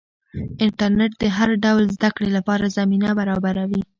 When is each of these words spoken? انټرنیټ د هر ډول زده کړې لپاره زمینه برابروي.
انټرنیټ 0.65 1.11
د 1.21 1.23
هر 1.37 1.49
ډول 1.63 1.83
زده 1.95 2.09
کړې 2.15 2.29
لپاره 2.37 2.73
زمینه 2.77 3.09
برابروي. 3.19 3.81